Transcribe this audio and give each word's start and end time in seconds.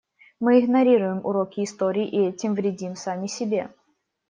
Мы 0.39 0.59
игнорируем 0.61 1.23
уроки 1.23 1.63
истории 1.63 2.07
и 2.07 2.25
этим 2.27 2.55
вредим 2.55 2.95
сами 2.95 3.27
себе. 3.27 3.69